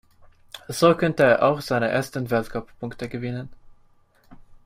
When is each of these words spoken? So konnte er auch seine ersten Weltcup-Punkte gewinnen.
So 0.67 0.97
konnte 0.97 1.21
er 1.21 1.43
auch 1.43 1.61
seine 1.61 1.87
ersten 1.89 2.31
Weltcup-Punkte 2.31 3.07
gewinnen. 3.07 3.49